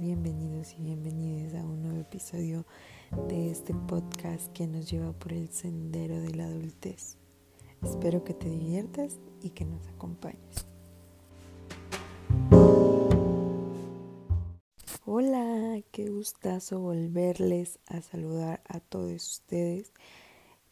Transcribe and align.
bienvenidos 0.00 0.74
y 0.74 0.82
bienvenidas 0.82 1.54
a 1.54 1.64
un 1.64 1.82
nuevo 1.82 2.00
episodio 2.00 2.66
de 3.28 3.50
este 3.50 3.72
podcast 3.72 4.52
que 4.52 4.66
nos 4.66 4.90
lleva 4.90 5.12
por 5.12 5.32
el 5.32 5.48
sendero 5.48 6.20
de 6.20 6.34
la 6.34 6.44
adultez. 6.44 7.16
Espero 7.82 8.22
que 8.22 8.34
te 8.34 8.50
diviertas 8.50 9.18
y 9.42 9.50
que 9.50 9.64
nos 9.64 9.86
acompañes. 9.86 10.66
Hola, 15.06 15.80
qué 15.92 16.10
gustazo 16.10 16.80
volverles 16.80 17.78
a 17.86 18.02
saludar 18.02 18.62
a 18.68 18.80
todos 18.80 19.12
ustedes. 19.12 19.92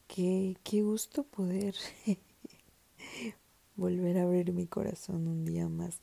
Qué, 0.06 0.58
qué 0.64 0.82
gusto 0.82 1.22
poder 1.22 1.74
volver 3.76 4.18
a 4.18 4.24
abrir 4.24 4.52
mi 4.52 4.66
corazón 4.66 5.28
un 5.28 5.46
día 5.46 5.68
más 5.68 6.00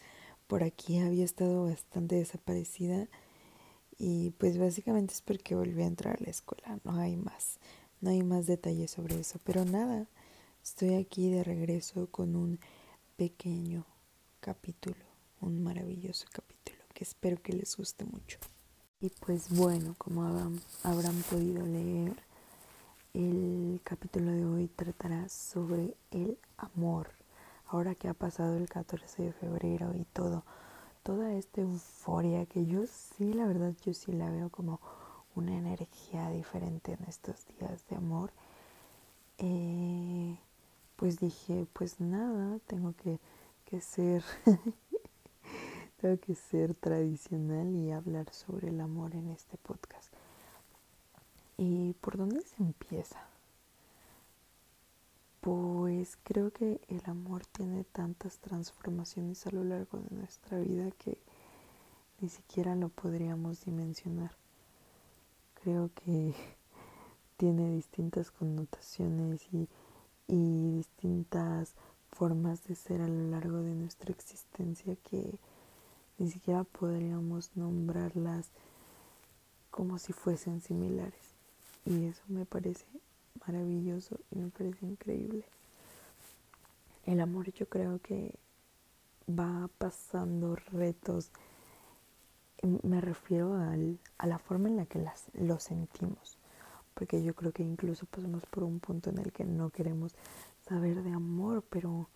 por 0.51 0.65
aquí 0.65 0.99
había 0.99 1.23
estado 1.23 1.63
bastante 1.63 2.15
desaparecida 2.15 3.07
y 3.97 4.31
pues 4.31 4.57
básicamente 4.57 5.13
es 5.13 5.21
porque 5.21 5.55
volví 5.55 5.81
a 5.81 5.85
entrar 5.85 6.17
a 6.19 6.23
la 6.25 6.29
escuela, 6.29 6.77
no 6.83 6.97
hay 6.97 7.15
más, 7.15 7.57
no 8.01 8.09
hay 8.09 8.21
más 8.21 8.47
detalles 8.47 8.91
sobre 8.91 9.17
eso, 9.17 9.39
pero 9.45 9.63
nada, 9.63 10.07
estoy 10.61 10.95
aquí 10.95 11.31
de 11.31 11.45
regreso 11.45 12.07
con 12.11 12.35
un 12.35 12.59
pequeño 13.15 13.85
capítulo, 14.41 14.97
un 15.39 15.63
maravilloso 15.63 16.25
capítulo 16.29 16.79
que 16.93 17.05
espero 17.05 17.41
que 17.41 17.53
les 17.53 17.77
guste 17.77 18.03
mucho. 18.03 18.37
Y 18.99 19.07
pues 19.07 19.55
bueno, 19.55 19.95
como 19.97 20.25
habrán 20.83 21.21
podido 21.29 21.65
leer, 21.65 22.13
el 23.13 23.79
capítulo 23.85 24.33
de 24.33 24.43
hoy 24.43 24.67
tratará 24.67 25.29
sobre 25.29 25.95
el 26.11 26.37
amor 26.57 27.20
ahora 27.71 27.95
que 27.95 28.09
ha 28.09 28.13
pasado 28.13 28.57
el 28.57 28.67
14 28.67 29.23
de 29.23 29.31
febrero 29.31 29.93
y 29.95 30.03
todo, 30.03 30.43
toda 31.03 31.33
esta 31.33 31.61
euforia 31.61 32.45
que 32.45 32.65
yo 32.65 32.85
sí, 32.85 33.33
la 33.33 33.47
verdad, 33.47 33.73
yo 33.85 33.93
sí 33.93 34.11
la 34.11 34.29
veo 34.29 34.49
como 34.49 34.81
una 35.35 35.55
energía 35.57 36.29
diferente 36.29 36.93
en 36.93 37.03
estos 37.07 37.45
días 37.47 37.87
de 37.89 37.95
amor, 37.95 38.31
eh, 39.37 40.37
pues 40.97 41.19
dije, 41.19 41.65
pues 41.71 42.01
nada, 42.01 42.59
tengo 42.67 42.93
que, 42.93 43.19
que 43.65 43.79
ser, 43.79 44.21
tengo 46.01 46.19
que 46.19 46.35
ser 46.35 46.73
tradicional 46.75 47.73
y 47.73 47.91
hablar 47.91 48.31
sobre 48.33 48.67
el 48.67 48.81
amor 48.81 49.15
en 49.15 49.29
este 49.29 49.57
podcast. 49.57 50.13
¿Y 51.57 51.93
por 52.01 52.17
dónde 52.17 52.41
se 52.41 52.61
empieza? 52.61 53.30
Pues 55.41 56.19
creo 56.23 56.51
que 56.51 56.79
el 56.87 57.01
amor 57.05 57.47
tiene 57.47 57.83
tantas 57.83 58.37
transformaciones 58.37 59.47
a 59.47 59.49
lo 59.49 59.63
largo 59.63 59.97
de 59.97 60.15
nuestra 60.15 60.59
vida 60.59 60.91
que 60.99 61.17
ni 62.19 62.29
siquiera 62.29 62.75
lo 62.75 62.89
podríamos 62.89 63.65
dimensionar. 63.65 64.35
Creo 65.63 65.89
que 65.95 66.35
tiene 67.37 67.71
distintas 67.71 68.29
connotaciones 68.29 69.41
y, 69.51 69.67
y 70.27 70.77
distintas 70.77 71.73
formas 72.11 72.63
de 72.65 72.75
ser 72.75 73.01
a 73.01 73.07
lo 73.07 73.31
largo 73.31 73.63
de 73.63 73.73
nuestra 73.73 74.11
existencia 74.11 74.95
que 74.97 75.39
ni 76.19 76.29
siquiera 76.29 76.63
podríamos 76.65 77.49
nombrarlas 77.55 78.51
como 79.71 79.97
si 79.97 80.13
fuesen 80.13 80.61
similares. 80.61 81.33
Y 81.83 82.05
eso 82.05 82.21
me 82.27 82.45
parece 82.45 82.85
maravilloso 83.47 84.19
y 84.31 84.39
me 84.39 84.49
parece 84.49 84.85
increíble. 84.85 85.45
El 87.05 87.19
amor 87.19 87.51
yo 87.51 87.67
creo 87.67 87.99
que 87.99 88.35
va 89.27 89.69
pasando 89.77 90.55
retos. 90.55 91.31
Me 92.83 93.01
refiero 93.01 93.55
al, 93.55 93.99
a 94.17 94.27
la 94.27 94.37
forma 94.37 94.69
en 94.69 94.77
la 94.77 94.85
que 94.85 94.99
las, 94.99 95.25
lo 95.33 95.59
sentimos. 95.59 96.37
Porque 96.93 97.23
yo 97.23 97.33
creo 97.33 97.51
que 97.51 97.63
incluso 97.63 98.05
pasamos 98.05 98.45
por 98.45 98.63
un 98.63 98.79
punto 98.79 99.09
en 99.09 99.17
el 99.17 99.31
que 99.31 99.45
no 99.45 99.69
queremos 99.69 100.13
saber 100.67 101.01
de 101.01 101.11
amor, 101.11 101.63
pero 101.69 102.09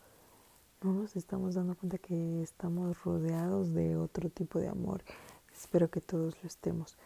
no 0.81 0.93
nos 0.93 1.15
estamos 1.15 1.55
dando 1.55 1.75
cuenta 1.75 1.97
que 1.97 2.43
estamos 2.43 3.01
rodeados 3.03 3.73
de 3.73 3.95
otro 3.95 4.29
tipo 4.29 4.59
de 4.59 4.67
amor. 4.67 5.03
Espero 5.51 5.89
que 5.89 6.01
todos 6.01 6.35
lo 6.43 6.47
estemos. 6.47 6.97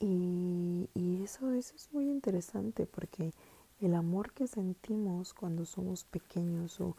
Y, 0.00 0.88
eso, 1.24 1.52
eso 1.52 1.74
es 1.76 1.92
muy 1.92 2.08
interesante 2.08 2.86
porque 2.86 3.32
el 3.80 3.94
amor 3.94 4.32
que 4.32 4.46
sentimos 4.46 5.34
cuando 5.34 5.66
somos 5.66 6.04
pequeños 6.04 6.80
o, 6.80 6.96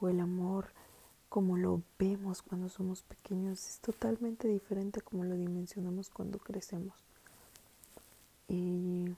o 0.00 0.08
el 0.08 0.18
amor 0.20 0.68
como 1.28 1.56
lo 1.58 1.82
vemos 1.98 2.42
cuando 2.42 2.68
somos 2.68 3.02
pequeños 3.02 3.68
es 3.68 3.78
totalmente 3.80 4.48
diferente 4.48 5.00
como 5.00 5.24
lo 5.24 5.36
dimensionamos 5.36 6.10
cuando 6.10 6.38
crecemos. 6.38 6.96
Y 8.48 9.14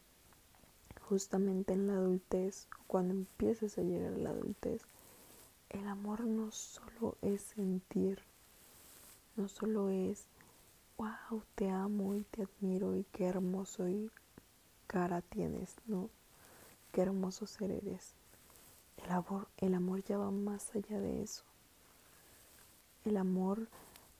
justamente 1.08 1.72
en 1.72 1.86
la 1.86 1.94
adultez, 1.94 2.66
cuando 2.86 3.14
empiezas 3.14 3.78
a 3.78 3.82
llegar 3.82 4.12
a 4.12 4.18
la 4.18 4.30
adultez, 4.30 4.82
el 5.70 5.86
amor 5.86 6.24
no 6.24 6.50
solo 6.50 7.16
es 7.22 7.42
sentir, 7.42 8.18
no 9.36 9.48
solo 9.48 9.90
es 9.90 10.26
wow, 11.00 11.42
te 11.54 11.70
amo 11.70 12.14
y 12.14 12.24
te 12.24 12.42
admiro 12.42 12.94
y 12.94 13.04
qué 13.04 13.24
hermoso 13.24 13.88
y 13.88 14.10
cara 14.86 15.22
tienes, 15.22 15.74
¿no? 15.86 16.10
Qué 16.92 17.00
hermoso 17.00 17.46
ser 17.46 17.70
eres. 17.70 18.12
El 18.98 19.10
amor, 19.10 19.48
el 19.56 19.74
amor 19.74 20.04
ya 20.04 20.18
va 20.18 20.30
más 20.30 20.76
allá 20.76 21.00
de 21.00 21.22
eso. 21.22 21.42
El 23.06 23.16
amor 23.16 23.68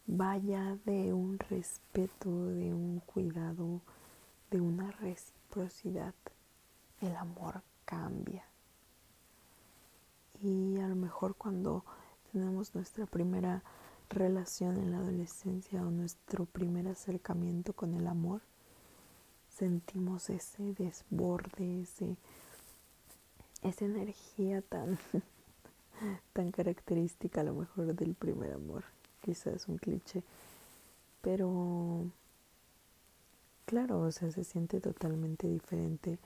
va 0.09 0.31
allá 0.31 0.79
de 0.87 1.13
un 1.13 1.39
respeto, 1.39 2.47
de 2.47 2.73
un 2.73 3.01
cuidado, 3.01 3.83
de 4.51 4.63
una 4.63 4.91
reciprocidad. 4.91 6.15
El 7.03 7.15
amor 7.17 7.61
cambia. 7.85 8.47
Y 10.43 10.79
a 10.79 10.89
lo 10.89 10.97
mejor 10.97 11.35
cuando 11.35 11.85
tenemos 12.33 12.75
nuestra 12.75 13.05
primera 13.05 13.63
relación 14.11 14.77
en 14.77 14.91
la 14.91 14.99
adolescencia 14.99 15.83
o 15.83 15.91
nuestro 15.91 16.45
primer 16.45 16.89
acercamiento 16.89 17.73
con 17.73 17.95
el 17.95 18.07
amor, 18.07 18.43
sentimos 19.49 20.29
ese 20.31 20.75
desborde, 20.75 21.83
ese, 21.83 22.17
esa 23.63 23.85
energía 23.85 24.63
tan, 24.63 24.99
tan 26.33 26.51
característica 26.51 27.41
a 27.41 27.45
lo 27.45 27.55
mejor 27.55 27.95
del 27.95 28.15
primer 28.15 28.53
amor. 28.53 28.85
Quizás 29.23 29.69
un 29.69 29.77
cliché, 29.77 30.23
pero 31.21 32.11
claro, 33.67 34.01
o 34.01 34.13
sea, 34.13 34.31
se 34.31 34.45
siente 34.45 34.81
totalmente 34.81 35.47
diferente 35.47 36.19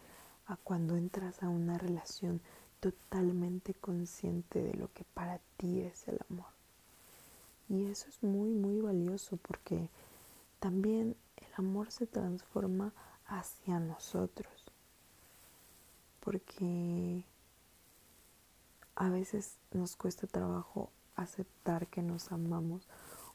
a 0.47 0.57
cuando 0.57 0.97
entras 0.97 1.43
a 1.43 1.49
una 1.49 1.77
relación 1.77 2.41
totalmente 2.81 3.75
consciente 3.75 4.63
de 4.63 4.75
lo 4.75 4.93
que 4.93 5.05
para 5.15 5.41
ti 5.57 5.81
es 5.81 6.07
el 6.07 6.21
amor. 6.31 6.47
Y 7.69 7.87
eso 7.87 8.09
es 8.09 8.23
muy, 8.23 8.51
muy 8.51 8.81
valioso 8.81 9.37
porque 9.39 9.89
también 10.61 11.17
el 11.37 11.49
amor 11.57 11.91
se 11.91 12.07
transforma 12.07 12.93
hacia 13.27 13.81
nosotros. 13.81 14.53
Porque 16.21 17.25
a 18.97 19.09
veces 19.09 19.57
nos 19.73 19.97
cuesta 19.97 20.27
trabajo 20.27 20.91
aceptar 21.17 21.87
que 21.87 22.03
nos 22.03 22.33
amamos 22.33 22.87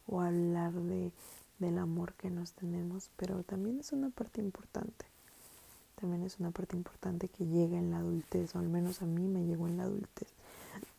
o 0.08 0.22
hablar 0.22 0.74
de, 0.74 1.12
del 1.60 1.78
amor 1.78 2.14
que 2.14 2.30
nos 2.30 2.54
tenemos, 2.54 3.12
pero 3.16 3.44
también 3.44 3.80
es 3.80 3.92
una 3.92 4.10
parte 4.10 4.42
importante. 4.42 5.06
También 5.96 6.24
es 6.24 6.40
una 6.40 6.52
parte 6.52 6.78
importante 6.78 7.28
que 7.28 7.46
llega 7.46 7.78
en 7.78 7.92
la 7.92 7.98
adultez, 7.98 8.56
o 8.56 8.60
al 8.60 8.70
menos 8.70 9.02
a 9.02 9.06
mí 9.06 9.28
me 9.28 9.46
llegó 9.46 9.68
en 9.68 9.78
la 9.78 9.84
adultez. 9.84 10.30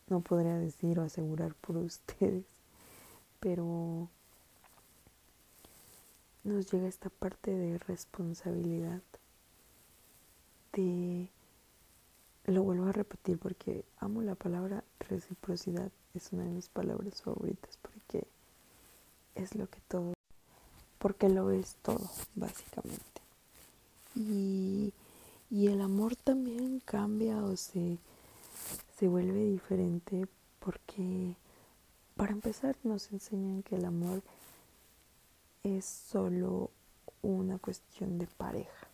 No 0.09 0.21
podría 0.21 0.59
decir 0.59 0.99
o 0.99 1.03
asegurar 1.03 1.55
por 1.55 1.77
ustedes 1.79 2.45
pero 3.41 4.09
nos 6.45 6.71
llega 6.71 6.89
esta 6.89 7.11
parte 7.11 7.51
de 7.51 7.79
responsabilidad, 7.79 9.03
de, 10.73 11.29
lo 12.45 12.63
vuelvo 12.63 12.87
a 12.87 12.93
repetir 12.93 13.39
porque 13.39 13.85
amo 13.99 14.23
la 14.23 14.35
palabra 14.35 14.85
reciprocidad, 15.01 15.91
es 16.15 16.33
una 16.33 16.45
de 16.45 16.51
mis 16.51 16.69
palabras 16.69 17.23
favoritas 17.23 17.79
porque 17.83 18.27
es 19.35 19.55
lo 19.55 19.69
que 19.69 19.81
todo, 19.89 20.15
porque 20.99 21.29
lo 21.29 21.51
es 21.51 21.77
todo, 21.83 22.11
básicamente. 22.35 23.01
Y, 24.15 24.93
y 25.51 25.69
el 25.69 25.81
amor 25.81 26.17
también 26.17 26.81
cambia 26.81 27.43
o 27.43 27.57
se, 27.57 27.99
se 28.99 29.09
vuelve 29.09 29.45
diferente 29.45 30.27
porque 30.59 31.37
para 32.21 32.33
empezar, 32.33 32.77
nos 32.85 33.11
enseñan 33.13 33.63
que 33.63 33.77
el 33.77 33.87
amor 33.87 34.23
es 35.63 35.87
solo 35.87 36.71
una 37.23 37.57
cuestión 37.57 38.19
de 38.19 38.27
pareja, 38.27 38.89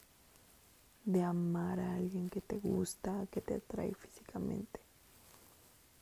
de 1.04 1.24
amar 1.24 1.80
a 1.80 1.96
alguien 1.96 2.30
que 2.30 2.40
te 2.40 2.60
gusta, 2.60 3.26
que 3.32 3.40
te 3.40 3.54
atrae 3.54 3.92
físicamente. 3.96 4.78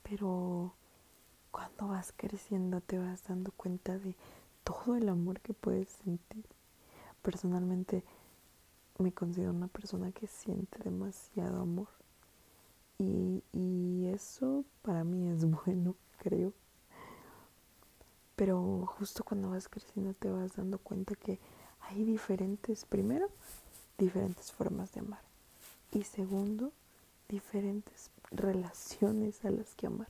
Pero 0.03 0.75
cuando 1.51 1.89
vas 1.89 2.13
creciendo 2.15 2.83
te 2.83 2.99
vas 2.99 3.27
dando 3.27 3.53
cuenta 3.53 3.97
de 3.97 4.15
todo 4.63 4.95
el 4.95 5.09
amor 5.09 5.41
que 5.41 5.55
puedes 5.55 5.89
sentir. 5.89 6.45
Personalmente 7.23 8.05
me 8.99 9.13
considero 9.13 9.53
una 9.53 9.69
persona 9.69 10.13
que 10.13 10.27
siente 10.27 10.79
demasiado 10.85 11.63
amor. 11.63 11.89
Y, 12.99 13.43
y 13.51 14.09
eso 14.09 14.67
para 14.83 15.05
mí 15.05 15.31
es 15.31 15.47
bueno, 15.65 15.97
creo. 16.19 16.53
Pero 18.37 18.87
justo 18.87 19.25
cuando 19.25 19.51
vas 19.51 19.69
creciendo 19.69 20.15
te 20.15 20.31
vas 20.31 20.57
dando 20.57 20.79
cuenta 20.79 21.15
que 21.15 21.39
hay 21.81 22.05
diferentes, 22.05 22.85
primero, 22.85 23.29
diferentes 23.99 24.53
formas 24.53 24.93
de 24.93 25.01
amar. 25.01 25.21
Y 25.93 26.05
segundo, 26.05 26.73
diferentes 27.29 28.11
relaciones 28.31 29.45
a 29.45 29.51
las 29.51 29.75
que 29.75 29.87
amar. 29.87 30.09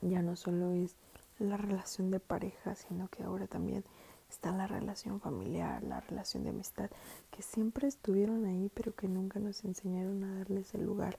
Ya 0.00 0.22
no 0.22 0.36
solo 0.36 0.72
es 0.72 0.94
la 1.38 1.56
relación 1.56 2.10
de 2.10 2.20
pareja, 2.20 2.74
sino 2.74 3.08
que 3.08 3.22
ahora 3.22 3.46
también 3.46 3.84
está 4.28 4.52
la 4.52 4.66
relación 4.66 5.20
familiar, 5.20 5.82
la 5.82 6.00
relación 6.00 6.44
de 6.44 6.50
amistad, 6.50 6.90
que 7.30 7.42
siempre 7.42 7.88
estuvieron 7.88 8.44
ahí, 8.44 8.70
pero 8.74 8.94
que 8.94 9.08
nunca 9.08 9.40
nos 9.40 9.64
enseñaron 9.64 10.22
a 10.24 10.38
darles 10.38 10.74
el 10.74 10.84
lugar 10.84 11.18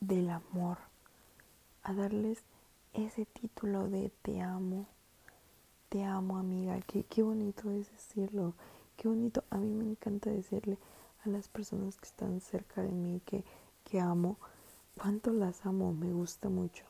del 0.00 0.30
amor, 0.30 0.78
a 1.82 1.92
darles 1.92 2.42
ese 2.94 3.26
título 3.26 3.88
de 3.88 4.10
te 4.22 4.40
amo, 4.40 4.86
te 5.88 6.04
amo 6.04 6.38
amiga, 6.38 6.80
qué, 6.86 7.04
qué 7.04 7.22
bonito 7.22 7.70
es 7.72 7.90
decirlo, 7.90 8.54
qué 8.96 9.08
bonito, 9.08 9.44
a 9.50 9.58
mí 9.58 9.72
me 9.72 9.84
encanta 9.84 10.30
decirle 10.30 10.78
a 11.24 11.28
las 11.28 11.48
personas 11.48 11.96
que 11.96 12.06
están 12.06 12.40
cerca 12.40 12.82
de 12.82 12.92
mí 12.92 13.20
que, 13.26 13.44
que 13.84 14.00
amo, 14.00 14.38
cuánto 14.96 15.32
las 15.32 15.66
amo, 15.66 15.92
me 15.92 16.12
gusta 16.12 16.48
mucho. 16.48 16.84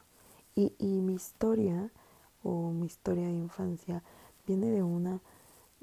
Y, 0.54 0.72
y 0.78 1.00
mi 1.00 1.14
historia 1.14 1.90
o 2.42 2.70
mi 2.70 2.86
historia 2.86 3.26
de 3.26 3.32
infancia 3.32 4.02
viene 4.46 4.70
de 4.70 4.82
una 4.82 5.20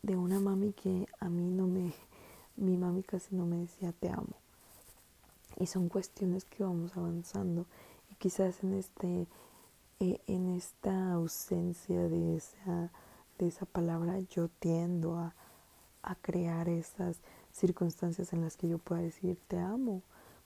de 0.04 0.16
una 0.16 0.40
mami 0.40 0.74
que 0.74 1.08
a 1.20 1.30
mí 1.30 1.52
no 1.52 1.68
me 1.68 1.94
mi 2.56 2.76
mami 2.76 3.04
casi 3.04 3.36
no 3.36 3.46
me 3.46 3.58
decía 3.58 3.92
te 3.92 4.10
amo. 4.10 4.36
Y 5.58 5.68
son 5.68 5.90
cuestiones 5.90 6.46
que 6.46 6.64
vamos 6.64 6.96
avanzando. 6.96 7.66
Y 8.10 8.16
quizás 8.16 8.64
en 8.64 8.74
este 8.74 9.28
eh, 10.02 10.20
en 10.28 10.50
esta 10.50 11.14
ausencia 11.14 12.10
de 12.10 12.36
esa 12.36 12.92
de 13.38 13.48
esa 13.48 13.66
palabra 13.66 14.20
yo 14.20 14.50
tiendo 14.50 15.16
a, 15.16 15.34
a 16.04 16.16
crear 16.16 16.70
esas 16.70 17.18
circunstancias 17.52 18.34
en 18.34 18.42
las 18.42 18.58
que 18.58 18.68
yo 18.68 18.78
pueda 18.78 19.02
decir 19.02 19.40
te 19.48 19.58
amo 19.58 20.04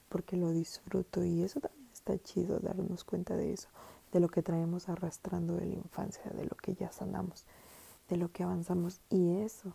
porque 0.08 0.36
lo 0.36 0.50
disfruto 0.50 1.24
y 1.24 1.42
eso 1.42 1.60
también 1.60 1.88
está 1.92 2.18
chido 2.22 2.58
darnos 2.60 3.04
cuenta 3.04 3.36
de 3.36 3.52
eso 3.52 3.68
de 4.12 4.20
lo 4.20 4.28
que 4.28 4.42
traemos 4.42 4.88
arrastrando 4.88 5.56
de 5.56 5.66
la 5.66 5.74
infancia, 5.74 6.30
de 6.30 6.44
lo 6.44 6.56
que 6.56 6.74
ya 6.74 6.90
sanamos, 6.92 7.44
de 8.08 8.16
lo 8.16 8.30
que 8.32 8.42
avanzamos. 8.42 9.00
Y 9.10 9.38
eso 9.38 9.74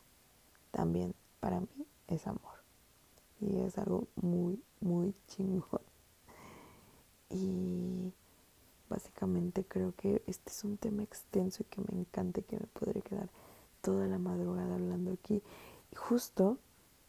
también 0.71 1.13
para 1.39 1.59
mí 1.59 1.87
es 2.07 2.27
amor. 2.27 2.63
Y 3.39 3.59
es 3.59 3.77
algo 3.77 4.07
muy, 4.15 4.63
muy 4.79 5.13
chingón. 5.27 5.81
Y 7.29 8.13
básicamente 8.91 9.65
creo 9.65 9.93
que 9.95 10.21
este 10.27 10.51
es 10.51 10.63
un 10.63 10.77
tema 10.77 11.03
extenso 11.03 11.63
y 11.63 11.65
que 11.65 11.81
me 11.81 11.99
encanta 11.99 12.41
y 12.41 12.43
que 12.43 12.59
me 12.59 12.67
podré 12.67 13.01
quedar 13.01 13.29
toda 13.81 14.07
la 14.07 14.19
madrugada 14.19 14.75
hablando 14.75 15.13
aquí. 15.13 15.41
Y 15.91 15.95
justo 15.95 16.57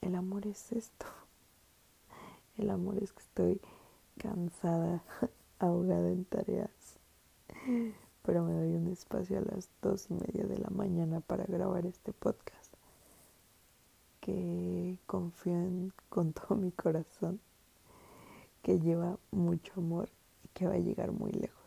el 0.00 0.14
amor 0.14 0.46
es 0.46 0.73
esto. 0.73 1.06
El 2.56 2.70
amor 2.70 2.99
es 2.99 3.12
que 3.12 3.20
estoy 3.20 3.61
cansada, 4.19 5.02
ahogada 5.58 6.11
en 6.11 6.25
tareas 6.25 6.99
pero 8.23 8.44
me 8.44 8.52
doy 8.55 8.75
un 8.76 8.88
espacio 8.88 9.38
a 9.38 9.43
las 9.43 9.69
dos 9.82 10.06
y 10.11 10.14
media 10.14 10.46
de 10.46 10.58
la 10.58 10.70
mañana 10.70 11.20
para 11.20 11.44
grabar 11.44 11.87
este 11.87 12.12
podcast 12.12 12.73
que 14.20 14.96
confío 15.06 15.55
en 15.55 15.93
con 16.08 16.32
todo 16.32 16.56
mi 16.56 16.70
corazón 16.70 17.40
que 18.62 18.79
lleva 18.79 19.19
mucho 19.32 19.73
amor 19.76 20.08
y 20.44 20.49
que 20.49 20.69
va 20.69 20.75
a 20.75 20.79
llegar 20.79 21.11
muy 21.11 21.32
lejos 21.32 21.62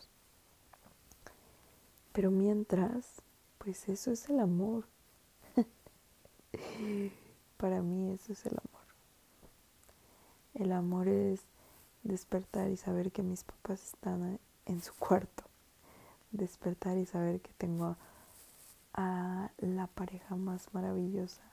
pero 2.16 2.32
mientras 2.32 3.22
pues 3.58 3.90
eso 3.90 4.12
es 4.12 4.30
el 4.30 4.40
amor. 4.40 4.86
Para 7.58 7.82
mí 7.82 8.14
eso 8.14 8.32
es 8.32 8.46
el 8.46 8.54
amor. 8.54 8.86
El 10.54 10.72
amor 10.72 11.10
es 11.10 11.42
despertar 12.04 12.70
y 12.70 12.78
saber 12.78 13.12
que 13.12 13.22
mis 13.22 13.44
papás 13.44 13.84
están 13.84 14.40
en 14.66 14.82
su 14.82 14.94
cuarto. 14.94 15.44
Despertar 16.32 16.98
y 16.98 17.06
saber 17.06 17.42
que 17.42 17.52
tengo 17.58 17.98
a 18.94 19.52
la 19.58 19.88
pareja 19.88 20.38
más 20.38 20.74
maravillosa 20.74 21.44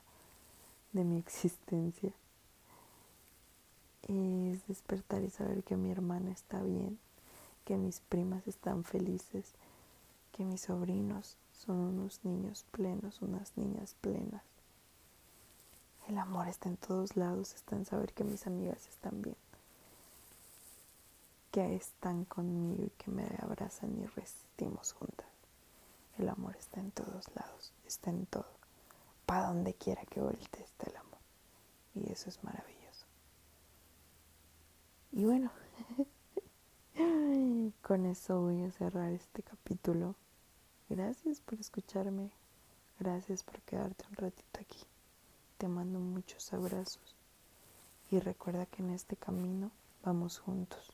de 0.93 1.03
mi 1.03 1.19
existencia. 1.19 2.13
Es 4.03 4.65
despertar 4.69 5.25
y 5.25 5.31
saber 5.31 5.65
que 5.65 5.77
mi 5.77 5.91
hermana 5.91 6.31
está 6.31 6.63
bien, 6.63 7.01
que 7.65 7.77
mis 7.77 8.01
primas 8.01 8.47
están 8.47 8.85
felices, 8.85 9.55
que 10.33 10.45
mis 10.45 10.63
sobrinos 10.63 11.37
son 11.53 11.77
unos 11.77 12.25
niños 12.25 12.65
plenos, 12.71 13.23
unas 13.23 13.57
niñas 13.57 13.95
plenas. 14.01 14.43
El 16.09 16.19
amor 16.19 16.49
está 16.49 16.69
en 16.69 16.77
todos 16.77 17.17
lados, 17.17 17.55
está 17.55 17.77
en 17.77 17.85
saber 17.85 18.13
que 18.13 18.25
mis 18.25 18.47
amigas 18.47 18.89
están 18.89 19.23
bien 19.23 19.37
que 21.53 21.77
están 21.77 22.25
conmigo 22.25 22.83
y 22.87 22.91
que 22.91 23.11
me 23.11 23.29
abrazan 23.43 23.97
y 23.99 24.07
resistimos 24.07 24.95
juntas. 24.95 25.29
El 26.19 26.31
amor 26.31 26.57
está 26.57 26.81
en 26.81 26.91
todos 26.91 27.27
lados, 27.37 27.75
está 27.87 28.11
en 28.11 28.25
todo. 28.25 28.49
Para 29.27 29.49
donde 29.49 29.75
quiera 29.75 30.03
que 30.07 30.21
volte 30.21 30.63
está 30.63 30.91
el 30.91 30.97
amor. 30.97 31.19
Y 31.95 32.11
eso 32.11 32.31
es 32.31 32.43
maravilloso. 32.43 33.07
Y 35.13 35.25
bueno, 35.27 35.53
con 37.83 38.07
eso 38.07 38.41
voy 38.41 38.63
a 38.63 38.73
cerrar 38.73 39.13
este 39.13 39.43
capítulo. 39.43 40.15
Gracias 40.95 41.41
por 41.41 41.59
escucharme. 41.59 42.31
Gracias 43.01 43.43
por 43.43 43.63
quedarte 43.63 44.05
un 44.11 44.17
ratito 44.17 44.61
aquí. 44.61 44.81
Te 45.57 45.67
mando 45.67 45.99
muchos 45.99 46.53
abrazos 46.53 47.17
y 48.11 48.19
recuerda 48.19 48.67
que 48.67 48.83
en 48.83 48.91
este 48.91 49.17
camino 49.17 49.71
vamos 50.05 50.39
juntos. 50.39 50.93